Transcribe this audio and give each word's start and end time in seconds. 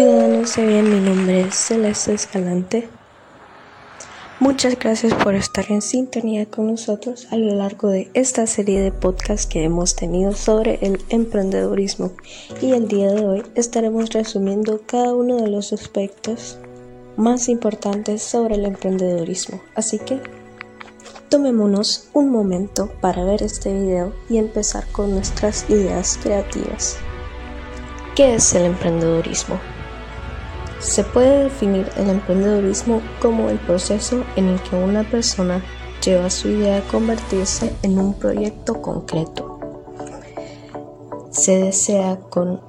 Ciudadanos 0.00 0.56
bien, 0.56 0.88
mi 0.88 0.98
nombre 0.98 1.42
es 1.42 1.54
Celeste 1.54 2.14
Escalante. 2.14 2.88
Muchas 4.38 4.78
gracias 4.78 5.12
por 5.12 5.34
estar 5.34 5.70
en 5.70 5.82
sintonía 5.82 6.46
con 6.46 6.68
nosotros 6.68 7.28
a 7.30 7.36
lo 7.36 7.54
largo 7.54 7.88
de 7.88 8.10
esta 8.14 8.46
serie 8.46 8.80
de 8.80 8.92
podcasts 8.92 9.44
que 9.44 9.62
hemos 9.62 9.96
tenido 9.96 10.32
sobre 10.32 10.78
el 10.80 11.02
emprendedorismo 11.10 12.12
y 12.62 12.72
el 12.72 12.88
día 12.88 13.12
de 13.12 13.26
hoy 13.26 13.42
estaremos 13.56 14.08
resumiendo 14.08 14.80
cada 14.86 15.12
uno 15.12 15.36
de 15.36 15.50
los 15.50 15.74
aspectos 15.74 16.58
más 17.18 17.50
importantes 17.50 18.22
sobre 18.22 18.54
el 18.54 18.64
emprendedorismo. 18.64 19.60
Así 19.74 19.98
que 19.98 20.18
tomémonos 21.28 22.08
un 22.14 22.30
momento 22.30 22.90
para 23.02 23.22
ver 23.24 23.42
este 23.42 23.70
video 23.70 24.14
y 24.30 24.38
empezar 24.38 24.86
con 24.92 25.10
nuestras 25.10 25.68
ideas 25.68 26.18
creativas. 26.22 26.96
¿Qué 28.16 28.36
es 28.36 28.54
el 28.54 28.64
emprendedorismo? 28.64 29.60
Se 30.80 31.04
puede 31.04 31.44
definir 31.44 31.90
el 31.96 32.08
emprendedorismo 32.08 33.02
como 33.20 33.50
el 33.50 33.58
proceso 33.58 34.24
en 34.36 34.48
el 34.48 34.60
que 34.62 34.76
una 34.76 35.08
persona 35.08 35.62
lleva 36.02 36.30
su 36.30 36.48
idea 36.48 36.78
a 36.78 36.88
convertirse 36.88 37.74
en 37.82 37.98
un 37.98 38.14
proyecto 38.14 38.80
concreto. 38.80 39.58
Se 41.30 41.58
desea 41.58 42.18
con 42.30 42.60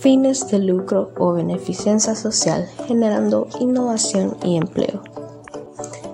fines 0.00 0.48
de 0.48 0.58
lucro 0.58 1.12
o 1.16 1.32
beneficencia 1.32 2.16
social, 2.16 2.68
generando 2.88 3.46
innovación 3.60 4.36
y 4.42 4.56
empleo. 4.56 5.00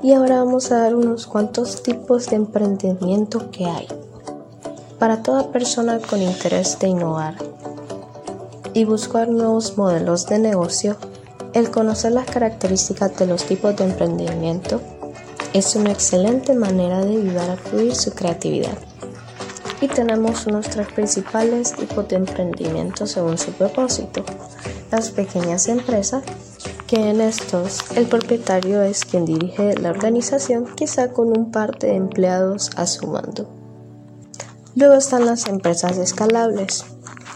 Y 0.03 0.13
ahora 0.13 0.45
vamos 0.45 0.71
a 0.71 0.79
dar 0.79 0.95
unos 0.95 1.27
cuantos 1.27 1.83
tipos 1.83 2.27
de 2.29 2.37
emprendimiento 2.37 3.51
que 3.51 3.65
hay. 3.65 3.89
Para 4.99 5.23
toda 5.23 5.51
persona 5.51 6.01
con 6.01 6.21
interés 6.21 6.79
de 6.79 6.89
innovar, 6.89 7.37
y 8.79 8.85
buscar 8.85 9.29
nuevos 9.29 9.77
modelos 9.77 10.27
de 10.27 10.39
negocio, 10.39 10.97
el 11.53 11.69
conocer 11.69 12.13
las 12.13 12.31
características 12.31 13.17
de 13.19 13.27
los 13.27 13.43
tipos 13.43 13.75
de 13.75 13.83
emprendimiento 13.83 14.81
es 15.53 15.75
una 15.75 15.91
excelente 15.91 16.55
manera 16.55 17.05
de 17.05 17.17
ayudar 17.17 17.51
a 17.51 17.57
fluir 17.57 17.97
su 17.97 18.13
creatividad. 18.13 18.79
Y 19.81 19.89
tenemos 19.89 20.47
unos 20.47 20.69
tres 20.69 20.87
principales 20.93 21.73
tipos 21.73 22.07
de 22.07 22.17
emprendimiento 22.17 23.09
según 23.09 23.37
su 23.37 23.51
propósito. 23.51 24.25
Las 24.93 25.11
pequeñas 25.11 25.67
empresas, 25.67 26.23
que 26.87 27.11
en 27.11 27.21
estos 27.21 27.81
el 27.97 28.07
propietario 28.07 28.83
es 28.83 29.05
quien 29.05 29.25
dirige 29.25 29.75
la 29.75 29.91
organización, 29.91 30.67
quizá 30.77 31.11
con 31.11 31.37
un 31.37 31.51
par 31.51 31.81
de 31.81 31.97
empleados 31.97 32.71
a 32.77 32.87
su 32.87 33.09
mando. 33.09 33.49
Luego 34.77 34.95
están 34.95 35.27
las 35.27 35.49
empresas 35.49 35.99
escalables, 35.99 36.85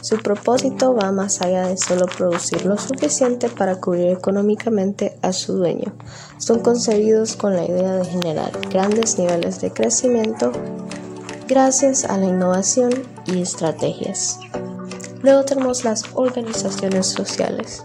su 0.03 0.19
propósito 0.19 0.95
va 0.95 1.12
más 1.12 1.41
allá 1.42 1.69
de 1.69 1.77
solo 1.77 2.06
producir 2.06 2.67
lo 2.67 2.77
suficiente 2.77 3.48
para 3.48 3.77
cubrir 3.77 4.08
económicamente 4.08 5.17
a 5.22 5.33
su 5.33 5.55
dueño. 5.55 5.95
Son 6.39 6.58
concebidos 6.58 7.36
con 7.36 7.55
la 7.55 7.64
idea 7.64 7.92
de 7.92 8.05
generar 8.05 8.50
grandes 8.69 9.17
niveles 9.17 9.61
de 9.61 9.73
crecimiento 9.73 10.50
gracias 11.47 12.05
a 12.05 12.19
la 12.19 12.27
innovación 12.27 12.91
y 13.27 13.42
estrategias. 13.42 14.41
Luego 15.23 15.45
tenemos 15.45 15.84
las 15.84 16.05
organizaciones 16.14 17.06
sociales. 17.06 17.84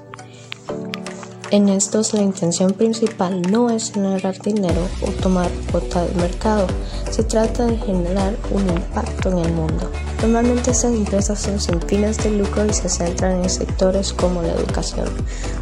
En 1.52 1.70
estos 1.70 2.16
la 2.16 2.24
intención 2.24 2.72
principal 2.72 3.44
no 3.44 3.70
es 3.70 3.92
generar 3.92 4.42
dinero 4.42 4.82
o 5.08 5.12
tomar 5.22 5.52
cuota 5.72 6.04
del 6.04 6.16
mercado, 6.16 6.66
se 7.12 7.24
trata 7.24 7.68
de 7.68 7.78
generar 7.78 8.36
un 8.52 8.68
impacto 8.68 9.30
en 9.30 9.38
el 9.38 9.54
mundo. 9.54 9.90
Normalmente 10.22 10.72
estas 10.72 10.94
empresas 10.94 11.40
son 11.40 11.60
sin 11.60 11.82
fines 11.82 12.18
de 12.24 12.32
lucro 12.32 12.66
y 12.66 12.74
se 12.74 12.90
centran 12.90 13.44
en 13.44 13.50
sectores 13.50 14.14
como 14.14 14.42
la 14.42 14.54
educación, 14.54 15.08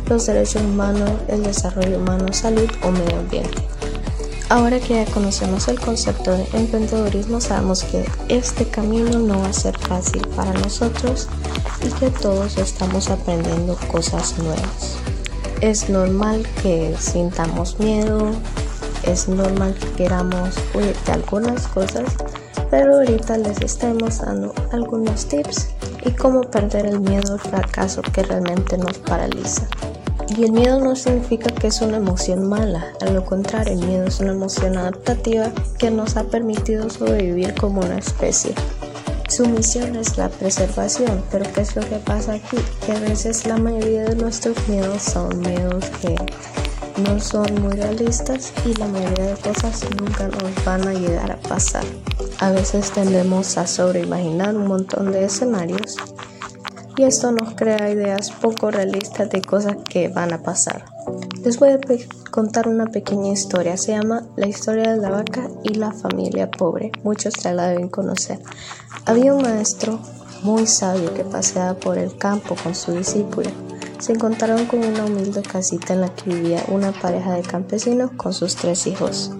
los 0.07 0.25
derechos 0.25 0.61
humanos, 0.61 1.11
el 1.27 1.43
desarrollo 1.43 1.97
humano, 1.97 2.27
salud 2.31 2.69
o 2.83 2.91
medio 2.91 3.19
ambiente. 3.19 3.61
Ahora 4.49 4.79
que 4.79 5.03
ya 5.03 5.11
conocemos 5.11 5.67
el 5.67 5.79
concepto 5.79 6.31
de 6.31 6.47
emprendedorismo, 6.53 7.41
sabemos 7.41 7.83
que 7.83 8.05
este 8.29 8.65
camino 8.65 9.19
no 9.19 9.39
va 9.39 9.47
a 9.47 9.53
ser 9.53 9.77
fácil 9.77 10.21
para 10.35 10.53
nosotros 10.53 11.27
y 11.83 11.89
que 11.99 12.09
todos 12.09 12.57
estamos 12.57 13.09
aprendiendo 13.09 13.75
cosas 13.91 14.37
nuevas 14.37 14.97
es 15.61 15.89
normal 15.89 16.45
que 16.61 16.95
sintamos 16.99 17.79
miedo, 17.79 18.31
es 19.03 19.27
normal 19.27 19.73
que 19.73 20.03
queramos 20.03 20.55
huir 20.73 20.95
de 21.05 21.11
algunas 21.13 21.67
cosas, 21.67 22.03
pero 22.69 22.95
ahorita 22.95 23.37
les 23.37 23.61
estamos 23.61 24.19
dando 24.19 24.53
algunos 24.71 25.25
tips 25.27 25.69
y 26.05 26.11
cómo 26.11 26.41
perder 26.41 26.85
el 26.85 26.99
miedo 26.99 27.33
al 27.33 27.39
fracaso 27.39 28.01
que 28.01 28.23
realmente 28.23 28.77
nos 28.77 28.97
paraliza. 28.99 29.67
Y 30.37 30.43
el 30.43 30.51
miedo 30.51 30.79
no 30.79 30.95
significa 30.95 31.51
que 31.51 31.67
es 31.67 31.81
una 31.81 31.97
emoción 31.97 32.47
mala, 32.47 32.93
a 33.01 33.05
lo 33.05 33.23
contrario, 33.23 33.73
el 33.73 33.85
miedo 33.85 34.07
es 34.07 34.19
una 34.19 34.31
emoción 34.31 34.77
adaptativa 34.77 35.51
que 35.77 35.91
nos 35.91 36.17
ha 36.17 36.23
permitido 36.23 36.89
sobrevivir 36.89 37.53
como 37.55 37.81
una 37.81 37.99
especie. 37.99 38.53
Su 39.29 39.47
misión 39.47 39.95
es 39.95 40.17
la 40.17 40.29
preservación, 40.29 41.23
pero 41.31 41.45
¿qué 41.53 41.61
es 41.61 41.75
lo 41.75 41.81
que 41.81 41.97
pasa 41.97 42.33
aquí? 42.33 42.57
Que 42.85 42.93
a 42.93 42.99
veces 42.99 43.45
la 43.45 43.57
mayoría 43.57 44.03
de 44.05 44.15
nuestros 44.15 44.55
miedos 44.67 45.03
son 45.03 45.39
miedos 45.39 45.85
que 46.01 46.15
no 47.01 47.19
son 47.19 47.61
muy 47.61 47.73
realistas 47.73 48.53
y 48.65 48.73
la 48.75 48.87
mayoría 48.87 49.35
de 49.35 49.41
cosas 49.41 49.83
nunca 49.99 50.27
nos 50.27 50.65
van 50.65 50.87
a 50.87 50.93
llegar 50.93 51.31
a 51.31 51.37
pasar. 51.37 51.83
A 52.39 52.51
veces 52.51 52.91
tendemos 52.91 53.57
a 53.57 53.65
sobreimaginar 53.65 54.55
un 54.55 54.67
montón 54.67 55.11
de 55.11 55.25
escenarios 55.25 55.95
y 56.97 57.03
esto 57.03 57.31
nos 57.31 57.55
crea 57.55 57.89
ideas 57.89 58.31
poco 58.31 58.71
realistas 58.71 59.29
de 59.29 59.41
cosas 59.41 59.77
que 59.89 60.09
van 60.09 60.33
a 60.33 60.43
pasar. 60.43 60.85
Les 61.43 61.59
voy 61.59 61.69
a 61.69 61.79
contar 62.31 62.67
una 62.67 62.87
pequeña 62.87 63.31
historia. 63.31 63.77
Se 63.77 63.91
llama 63.91 64.23
La 64.35 64.47
historia 64.47 64.93
de 64.93 65.01
la 65.01 65.11
vaca 65.11 65.49
y 65.63 65.75
la 65.75 65.91
familia 65.91 66.49
pobre. 66.49 66.91
Muchos 67.03 67.35
ya 67.35 67.53
la 67.53 67.67
deben 67.67 67.87
conocer. 67.87 68.39
Había 69.05 69.33
un 69.33 69.41
maestro 69.41 69.99
muy 70.41 70.67
sabio 70.67 71.13
que 71.13 71.23
paseaba 71.23 71.75
por 71.75 71.97
el 71.97 72.17
campo 72.17 72.55
con 72.61 72.75
su 72.75 72.91
discípulo. 72.91 73.49
Se 73.99 74.11
encontraron 74.11 74.65
con 74.65 74.83
una 74.83 75.05
humilde 75.05 75.41
casita 75.41 75.93
en 75.93 76.01
la 76.01 76.09
que 76.09 76.29
vivía 76.29 76.63
una 76.67 76.91
pareja 76.91 77.33
de 77.33 77.43
campesinos 77.43 78.11
con 78.17 78.33
sus 78.33 78.55
tres 78.55 78.87
hijos. 78.87 79.31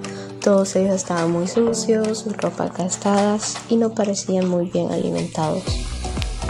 Todos 0.46 0.76
ellos 0.76 0.94
estaban 0.94 1.32
muy 1.32 1.48
sucios, 1.48 2.20
sus 2.20 2.38
ropas 2.38 2.72
gastadas 2.78 3.56
y 3.68 3.78
no 3.78 3.96
parecían 3.96 4.48
muy 4.48 4.68
bien 4.70 4.92
alimentados. 4.92 5.64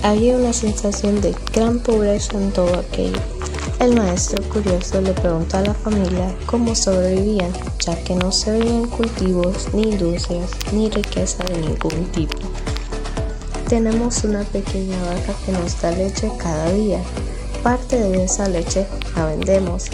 Había 0.03 0.35
una 0.35 0.51
sensación 0.51 1.22
de 1.22 1.33
gran 1.53 1.79
pobreza 1.79 2.38
en 2.38 2.51
todo 2.51 2.78
aquello. 2.78 3.17
El 3.79 3.95
maestro 3.95 4.44
curioso 4.50 5.00
le 5.00 5.13
preguntó 5.13 5.59
a 5.59 5.61
la 5.61 5.73
familia 5.73 6.35
cómo 6.45 6.75
sobrevivían, 6.75 7.53
ya 7.79 7.95
que 8.03 8.16
no 8.16 8.33
se 8.33 8.51
veían 8.51 8.89
cultivos, 8.89 9.69
ni 9.73 9.83
industrias, 9.83 10.51
ni 10.73 10.89
riqueza 10.89 11.45
de 11.45 11.57
ningún 11.59 12.12
tipo. 12.12 12.38
Tenemos 13.69 14.25
una 14.25 14.44
pequeña 14.44 15.01
vaca 15.06 15.33
que 15.45 15.53
nos 15.53 15.81
da 15.81 15.91
leche 15.91 16.29
cada 16.38 16.69
día. 16.73 17.00
Parte 17.63 17.97
de 17.97 18.25
esa 18.25 18.50
leche 18.50 18.85
la 19.16 19.27
vendemos 19.27 19.85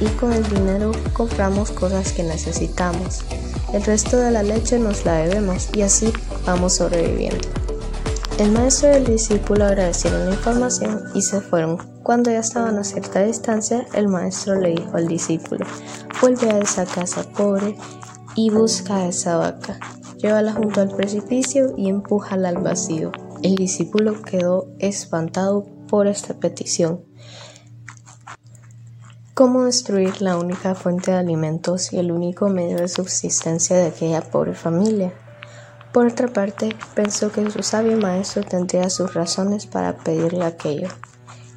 y 0.00 0.06
con 0.16 0.32
el 0.32 0.48
dinero 0.48 0.92
compramos 1.12 1.70
cosas 1.70 2.12
que 2.12 2.22
necesitamos. 2.22 3.20
El 3.72 3.82
resto 3.82 4.16
de 4.16 4.30
la 4.30 4.42
leche 4.42 4.78
nos 4.78 5.04
la 5.04 5.22
bebemos 5.22 5.68
y 5.74 5.82
así 5.82 6.12
vamos 6.46 6.74
sobreviviendo. 6.74 7.48
El 8.38 8.50
maestro 8.50 8.90
y 8.90 8.96
el 8.96 9.04
discípulo 9.04 9.64
agradecieron 9.64 10.26
la 10.26 10.34
información 10.34 11.04
y 11.14 11.22
se 11.22 11.40
fueron. 11.40 11.78
Cuando 12.02 12.32
ya 12.32 12.40
estaban 12.40 12.76
a 12.78 12.84
cierta 12.84 13.22
distancia, 13.22 13.86
el 13.94 14.08
maestro 14.08 14.60
le 14.60 14.70
dijo 14.70 14.96
al 14.96 15.06
discípulo, 15.06 15.64
vuelve 16.20 16.50
a 16.50 16.58
esa 16.58 16.84
casa 16.84 17.22
pobre 17.22 17.76
y 18.34 18.50
busca 18.50 18.96
a 18.96 19.06
esa 19.06 19.36
vaca. 19.36 19.78
Llévala 20.18 20.52
junto 20.52 20.80
al 20.80 20.88
precipicio 20.88 21.74
y 21.76 21.88
empújala 21.88 22.48
al 22.48 22.58
vacío. 22.58 23.12
El 23.42 23.54
discípulo 23.54 24.20
quedó 24.22 24.66
espantado 24.78 25.66
por 25.88 26.08
esta 26.08 26.34
petición. 26.34 27.04
¿Cómo 29.34 29.64
destruir 29.64 30.22
la 30.22 30.36
única 30.36 30.76
fuente 30.76 31.10
de 31.10 31.16
alimentos 31.16 31.92
y 31.92 31.98
el 31.98 32.12
único 32.12 32.48
medio 32.48 32.76
de 32.76 32.86
subsistencia 32.86 33.74
de 33.76 33.86
aquella 33.86 34.20
pobre 34.20 34.54
familia? 34.54 35.12
Por 35.92 36.06
otra 36.06 36.28
parte, 36.28 36.68
pensó 36.94 37.32
que 37.32 37.50
su 37.50 37.64
sabio 37.64 37.96
maestro 37.96 38.44
tendría 38.44 38.88
sus 38.90 39.12
razones 39.12 39.66
para 39.66 39.96
pedirle 39.96 40.44
aquello, 40.44 40.86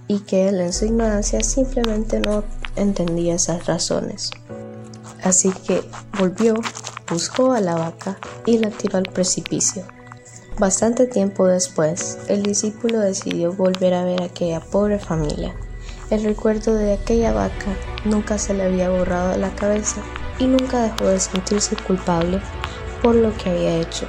y 0.08 0.22
que 0.22 0.50
él 0.50 0.60
en 0.60 0.74
su 0.74 0.86
ignorancia 0.86 1.44
simplemente 1.44 2.20
no 2.20 2.44
entendía 2.76 3.36
esas 3.36 3.68
razones. 3.68 4.32
Así 5.24 5.52
que 5.52 5.88
volvió, 6.18 6.56
buscó 7.12 7.52
a 7.52 7.62
la 7.62 7.76
vaca 7.76 8.18
y 8.48 8.58
la 8.58 8.72
tiró 8.72 8.98
al 8.98 9.04
precipicio. 9.14 9.84
Bastante 10.58 11.06
tiempo 11.06 11.46
después, 11.46 12.18
el 12.28 12.42
discípulo 12.42 13.02
decidió 13.02 13.54
volver 13.54 13.94
a 13.94 14.04
ver 14.04 14.24
a 14.24 14.26
aquella 14.26 14.62
pobre 14.62 14.98
familia. 14.98 15.56
El 16.10 16.24
recuerdo 16.24 16.74
de 16.74 16.94
aquella 16.94 17.34
vaca 17.34 17.76
nunca 18.06 18.38
se 18.38 18.54
le 18.54 18.64
había 18.64 18.90
borrado 18.90 19.30
de 19.30 19.38
la 19.40 19.54
cabeza 19.54 20.02
y 20.40 20.48
nunca 20.48 20.84
dejó 20.84 21.10
de 21.10 21.20
sentirse 21.20 21.76
culpable 21.76 22.40
por 23.04 23.14
lo 23.14 23.36
que 23.36 23.50
había 23.50 23.82
hecho. 23.82 24.08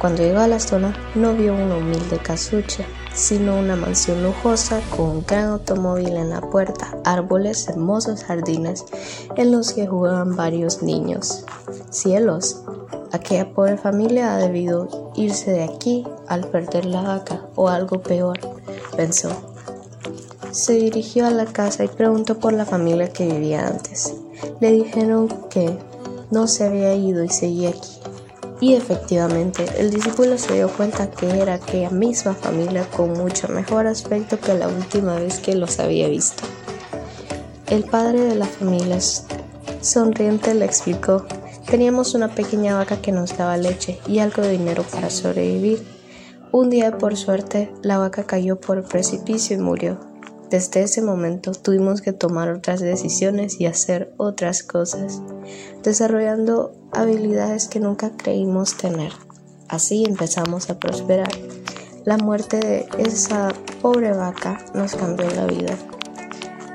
Cuando 0.00 0.22
llegó 0.22 0.40
a 0.40 0.48
la 0.48 0.58
zona 0.58 0.94
no 1.14 1.34
vio 1.34 1.54
una 1.54 1.76
humilde 1.76 2.18
casucha, 2.18 2.84
sino 3.14 3.56
una 3.56 3.76
mansión 3.76 4.22
lujosa 4.22 4.80
con 4.90 5.10
un 5.10 5.24
gran 5.26 5.46
automóvil 5.46 6.16
en 6.16 6.30
la 6.30 6.40
puerta, 6.40 6.96
árboles, 7.04 7.68
hermosos 7.68 8.24
jardines 8.24 8.84
en 9.36 9.52
los 9.52 9.72
que 9.72 9.86
jugaban 9.86 10.34
varios 10.34 10.82
niños. 10.82 11.44
Cielos, 11.90 12.62
aquella 13.12 13.52
pobre 13.54 13.76
familia 13.76 14.34
ha 14.34 14.38
debido 14.38 15.12
irse 15.14 15.52
de 15.52 15.64
aquí 15.64 16.04
al 16.26 16.48
perder 16.48 16.84
la 16.84 17.02
vaca 17.02 17.42
o 17.54 17.68
algo 17.68 18.00
peor, 18.02 18.38
pensó. 18.96 19.57
Se 20.58 20.72
dirigió 20.72 21.24
a 21.24 21.30
la 21.30 21.44
casa 21.46 21.84
y 21.84 21.88
preguntó 21.88 22.40
por 22.40 22.52
la 22.52 22.66
familia 22.66 23.12
que 23.12 23.28
vivía 23.28 23.68
antes. 23.68 24.12
Le 24.58 24.72
dijeron 24.72 25.28
que 25.48 25.78
no 26.32 26.48
se 26.48 26.64
había 26.64 26.96
ido 26.96 27.22
y 27.22 27.28
seguía 27.28 27.68
aquí. 27.68 28.00
Y 28.60 28.74
efectivamente, 28.74 29.64
el 29.78 29.92
discípulo 29.92 30.36
se 30.36 30.54
dio 30.54 30.68
cuenta 30.68 31.12
que 31.12 31.28
era 31.30 31.54
aquella 31.54 31.90
misma 31.90 32.34
familia 32.34 32.90
con 32.90 33.12
mucho 33.12 33.46
mejor 33.46 33.86
aspecto 33.86 34.40
que 34.40 34.54
la 34.54 34.66
última 34.66 35.14
vez 35.14 35.38
que 35.38 35.54
los 35.54 35.78
había 35.78 36.08
visto. 36.08 36.42
El 37.70 37.84
padre 37.84 38.22
de 38.22 38.34
la 38.34 38.46
familia, 38.46 38.98
sonriente, 39.80 40.54
le 40.54 40.64
explicó, 40.64 41.24
teníamos 41.70 42.16
una 42.16 42.34
pequeña 42.34 42.74
vaca 42.74 43.00
que 43.00 43.12
nos 43.12 43.38
daba 43.38 43.56
leche 43.56 44.00
y 44.08 44.18
algo 44.18 44.42
de 44.42 44.58
dinero 44.58 44.82
para 44.82 45.08
sobrevivir. 45.08 45.86
Un 46.50 46.68
día, 46.68 46.98
por 46.98 47.16
suerte, 47.16 47.72
la 47.82 47.98
vaca 47.98 48.24
cayó 48.24 48.60
por 48.60 48.78
el 48.78 48.82
precipicio 48.82 49.56
y 49.56 49.60
murió. 49.60 50.17
Desde 50.50 50.82
ese 50.82 51.02
momento 51.02 51.52
tuvimos 51.52 52.00
que 52.00 52.14
tomar 52.14 52.48
otras 52.48 52.80
decisiones 52.80 53.60
y 53.60 53.66
hacer 53.66 54.14
otras 54.16 54.62
cosas, 54.62 55.20
desarrollando 55.82 56.72
habilidades 56.92 57.68
que 57.68 57.80
nunca 57.80 58.12
creímos 58.16 58.78
tener. 58.78 59.12
Así 59.68 60.04
empezamos 60.06 60.70
a 60.70 60.78
prosperar. 60.78 61.28
La 62.06 62.16
muerte 62.16 62.60
de 62.60 62.88
esa 62.96 63.52
pobre 63.82 64.12
vaca 64.12 64.64
nos 64.72 64.94
cambió 64.94 65.30
la 65.32 65.44
vida. 65.44 65.76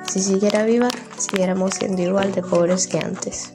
Si 0.08 0.22
siguiera 0.22 0.64
viva, 0.66 0.90
siguiéramos 1.18 1.74
siendo 1.74 2.04
igual 2.04 2.32
de 2.32 2.44
pobres 2.44 2.86
que 2.86 3.00
antes. 3.00 3.54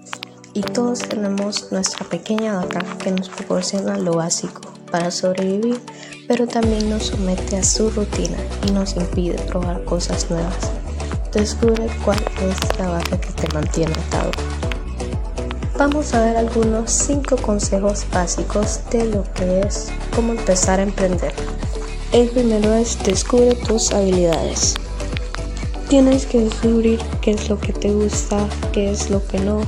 Y 0.53 0.63
todos 0.63 0.99
tenemos 0.99 1.71
nuestra 1.71 2.05
pequeña 2.09 2.57
vaca 2.57 2.81
que 2.99 3.13
nos 3.13 3.29
proporciona 3.29 3.97
lo 3.97 4.15
básico 4.15 4.68
para 4.91 5.11
sobrevivir, 5.11 5.81
pero 6.27 6.47
también 6.47 6.91
nos 6.91 7.07
somete 7.07 7.57
a 7.57 7.63
su 7.63 7.91
rutina 7.91 8.37
y 8.67 8.73
nos 8.73 8.97
impide 8.97 9.39
probar 9.45 9.85
cosas 9.85 10.31
nuevas. 10.31 10.57
Descubre 11.33 11.87
cuál 12.05 12.19
es 12.43 12.79
la 12.79 12.89
vaca 12.89 13.21
que 13.21 13.33
te 13.33 13.53
mantiene 13.55 13.93
atado. 14.09 14.31
Vamos 15.79 16.13
a 16.13 16.25
ver 16.25 16.37
algunos 16.37 16.91
5 16.91 17.37
consejos 17.37 18.05
básicos 18.13 18.81
de 18.91 19.05
lo 19.05 19.25
que 19.35 19.61
es 19.61 19.89
cómo 20.15 20.33
empezar 20.33 20.81
a 20.81 20.83
emprender. 20.83 21.33
El 22.11 22.29
primero 22.31 22.75
es 22.75 22.99
descubre 23.05 23.55
tus 23.55 23.93
habilidades. 23.93 24.75
Tienes 25.89 26.27
que 26.27 26.41
descubrir 26.41 26.99
qué 27.21 27.31
es 27.31 27.49
lo 27.49 27.61
que 27.61 27.73
te 27.73 27.93
gusta, 27.93 28.49
qué 28.73 28.91
es 28.91 29.11
lo 29.11 29.25
que 29.27 29.39
no, 29.39 29.61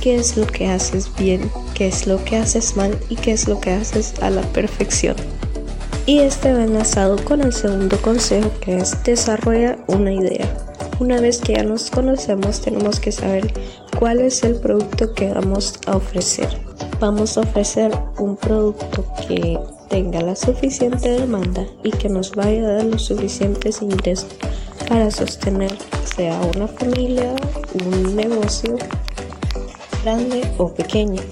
qué 0.00 0.16
es 0.16 0.36
lo 0.36 0.46
que 0.46 0.68
haces 0.68 1.10
bien, 1.16 1.50
qué 1.78 1.86
es 1.86 2.08
lo 2.08 2.22
que 2.24 2.36
haces 2.36 2.76
mal 2.76 2.98
y 3.08 3.14
qué 3.14 3.30
es 3.30 3.46
lo 3.46 3.60
que 3.60 3.70
haces 3.70 4.14
a 4.20 4.30
la 4.30 4.42
perfección. 4.42 5.14
Y 6.06 6.18
este 6.18 6.52
va 6.52 6.64
enlazado 6.64 7.22
con 7.24 7.40
el 7.40 7.52
segundo 7.52 7.96
consejo 8.02 8.50
que 8.60 8.78
es 8.78 9.00
desarrolla 9.04 9.78
una 9.86 10.12
idea. 10.12 10.52
Una 10.98 11.20
vez 11.20 11.38
que 11.38 11.52
ya 11.52 11.62
nos 11.62 11.88
conocemos 11.88 12.62
tenemos 12.62 12.98
que 12.98 13.12
saber 13.12 13.52
cuál 13.96 14.20
es 14.20 14.42
el 14.42 14.56
producto 14.56 15.14
que 15.14 15.32
vamos 15.32 15.78
a 15.86 15.96
ofrecer. 15.96 16.48
Vamos 16.98 17.38
a 17.38 17.42
ofrecer 17.42 17.92
un 18.18 18.36
producto 18.36 19.04
que 19.28 19.56
tenga 19.88 20.20
la 20.20 20.34
suficiente 20.34 21.10
demanda 21.10 21.64
y 21.84 21.92
que 21.92 22.08
nos 22.08 22.32
vaya 22.32 22.66
a 22.66 22.72
dar 22.72 22.84
los 22.86 23.04
suficientes 23.04 23.80
ingresos 23.82 24.34
para 24.88 25.12
sostener 25.12 25.72
sea 26.16 26.40
una 26.56 26.66
familia, 26.66 27.36
un 27.84 28.16
negocio 28.16 28.76
grande 30.02 30.42
o 30.58 30.74
pequeño. 30.74 31.22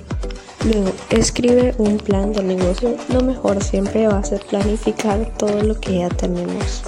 Luego, 0.67 0.91
escribe 1.11 1.77
un 1.79 1.99
plan 1.99 2.33
de 2.33 2.43
negocio. 2.43 2.97
Lo 3.09 3.23
mejor 3.23 3.63
siempre 3.63 4.09
va 4.09 4.19
a 4.19 4.25
ser 4.25 4.45
planificar 4.45 5.33
todo 5.39 5.63
lo 5.63 5.81
que 5.81 6.01
ya 6.01 6.09
tenemos. 6.09 6.83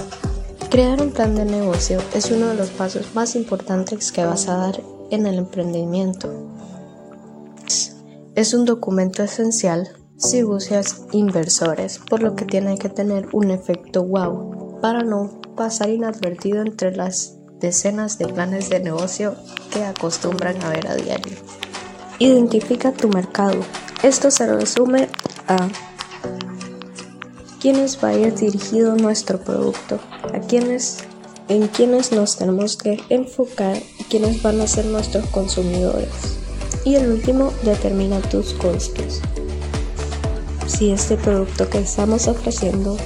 Crear 0.69 1.01
un 1.01 1.11
plan 1.11 1.33
de 1.33 1.45
negocio 1.45 2.01
es 2.13 2.29
uno 2.29 2.47
de 2.47 2.55
los 2.55 2.71
pasos 2.71 3.15
más 3.15 3.37
importantes 3.37 4.11
que 4.11 4.25
vas 4.25 4.49
a 4.49 4.57
dar 4.57 4.81
en 5.11 5.25
el 5.25 5.37
emprendimiento. 5.37 6.29
Es 8.35 8.53
un 8.53 8.65
documento 8.65 9.23
esencial 9.23 9.89
si 10.17 10.43
buscas 10.43 11.03
inversores, 11.13 11.99
por 11.99 12.21
lo 12.21 12.35
que 12.35 12.43
tiene 12.43 12.77
que 12.77 12.89
tener 12.89 13.29
un 13.31 13.49
efecto 13.49 14.03
wow 14.03 14.79
para 14.81 15.03
no 15.03 15.39
pasar 15.55 15.89
inadvertido 15.89 16.61
entre 16.61 16.93
las 16.93 17.37
decenas 17.59 18.17
de 18.17 18.27
planes 18.27 18.69
de 18.69 18.81
negocio 18.81 19.35
que 19.71 19.85
acostumbran 19.85 20.61
a 20.63 20.69
ver 20.69 20.87
a 20.87 20.95
diario. 20.95 21.37
Identifica 22.21 22.91
tu 22.91 23.07
mercado. 23.07 23.61
Esto 24.03 24.29
se 24.29 24.45
resume 24.45 25.07
a 25.47 25.69
quiénes 27.61 27.97
va 28.03 28.09
a 28.09 28.13
ir 28.13 28.35
dirigido 28.35 28.97
nuestro 28.97 29.39
producto, 29.39 29.99
a 30.33 30.39
quiénes, 30.39 30.97
en 31.47 31.67
quiénes 31.67 32.11
nos 32.11 32.35
tenemos 32.35 32.75
que 32.75 33.01
enfocar 33.07 33.77
y 33.97 34.03
quiénes 34.03 34.43
van 34.43 34.59
a 34.59 34.67
ser 34.67 34.83
nuestros 34.87 35.27
consumidores. 35.27 36.09
Y 36.83 36.95
el 36.95 37.09
último, 37.09 37.53
determina 37.63 38.19
tus 38.19 38.53
costos. 38.53 39.21
Si 40.67 40.91
este 40.91 41.15
producto 41.15 41.69
que 41.69 41.79
estamos 41.79 42.27
ofreciendo 42.27 42.97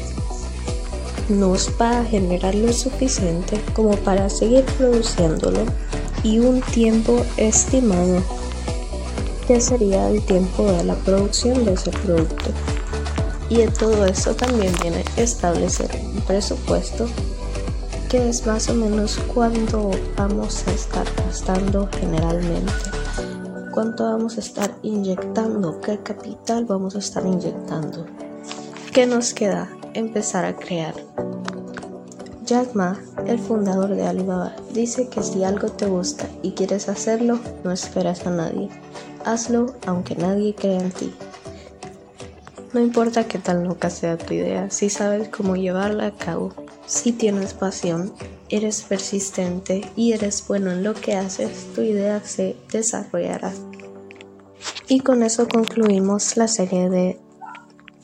nos 1.30 1.70
va 1.80 2.00
a 2.00 2.04
generar 2.04 2.56
lo 2.56 2.74
suficiente 2.74 3.62
como 3.76 3.96
para 3.98 4.32
seguir 4.32 4.64
produciéndolo 4.78 5.60
y 6.24 6.40
un 6.40 6.62
tiempo 6.62 7.24
estimado 7.38 8.24
que 9.48 9.60
sería 9.60 10.10
el 10.10 10.22
tiempo 10.26 10.64
de 10.64 10.84
la 10.84 10.96
producción 10.96 11.66
de 11.66 11.74
ese 11.74 11.92
producto. 11.92 12.52
Y 13.50 13.58
de 13.58 13.68
todo 13.68 14.06
esto 14.06 14.36
también 14.36 14.74
viene 14.82 15.04
establecer 15.18 15.90
un 16.14 16.22
presupuesto 16.22 17.08
que 18.10 18.30
es 18.30 18.46
más 18.46 18.70
o 18.70 18.76
menos 18.76 19.20
cuánto 19.34 19.90
vamos 20.16 20.68
a 20.68 20.72
estar 20.72 21.08
gastando 21.18 21.90
generalmente, 22.00 22.72
cuánto 23.72 24.04
vamos 24.04 24.38
a 24.38 24.40
estar 24.40 24.76
inyectando, 24.84 25.82
qué 25.82 25.98
capital 25.98 26.66
vamos 26.66 26.96
a 26.96 27.00
estar 27.00 27.26
inyectando. 27.26 28.06
¿Qué 28.94 29.08
nos 29.08 29.34
queda? 29.34 29.68
Empezar 29.96 30.46
a 30.46 30.56
crear. 30.56 30.94
Jack 32.46 32.76
Ma, 32.76 33.00
el 33.26 33.40
fundador 33.40 33.96
de 33.96 34.06
Alibaba, 34.06 34.56
dice 34.74 35.08
que 35.08 35.24
si 35.24 35.44
algo 35.44 35.70
te 35.70 35.88
gusta 35.88 36.28
y 36.44 36.52
quieres 36.52 36.90
hacerlo, 36.90 37.40
no 37.64 37.72
esperas 37.72 38.28
a 38.28 38.30
nadie. 38.30 38.70
Hazlo 39.26 39.76
aunque 39.86 40.16
nadie 40.16 40.56
crea 40.56 40.80
en 40.80 40.92
ti. 40.92 41.14
No 42.74 42.80
importa 42.80 43.28
qué 43.28 43.38
tan 43.38 43.64
loca 43.64 43.90
sea 43.90 44.18
tu 44.18 44.34
idea, 44.34 44.72
si 44.72 44.90
sabes 44.90 45.30
cómo 45.30 45.56
llevarla 45.56 46.08
a 46.08 46.12
cabo, 46.12 46.54
si 46.88 47.12
tienes 47.12 47.54
pasión, 47.54 48.14
eres 48.50 48.82
persistente 48.82 49.82
y 49.96 50.14
eres 50.14 50.44
bueno 50.48 50.72
en 50.72 50.84
lo 50.84 50.94
que 50.96 51.16
haces, 51.16 51.68
tu 51.76 51.82
idea 51.82 52.22
se 52.24 52.56
desarrollará. 52.72 53.54
Y 54.88 55.00
con 55.00 55.24
eso 55.24 55.48
concluimos 55.48 56.36
la 56.36 56.48
serie 56.48 56.90
de 56.90 57.20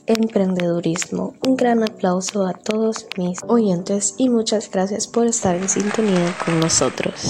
emprendedurismo. 0.06 1.34
Un 1.42 1.56
gran 1.56 1.82
aplauso 1.82 2.46
a 2.46 2.52
todos 2.52 3.06
mis 3.16 3.38
oyentes 3.46 4.14
y 4.18 4.28
muchas 4.28 4.70
gracias 4.70 5.06
por 5.06 5.26
estar 5.26 5.56
en 5.56 5.68
sintonía 5.68 6.34
con 6.44 6.58
nosotros. 6.58 7.14